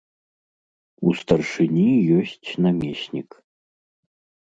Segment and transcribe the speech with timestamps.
[1.09, 1.85] У старшыні
[2.19, 3.29] ёсць намеснік.